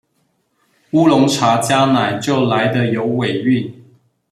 [0.93, 3.71] 烏龍茶加奶就來得有尾韻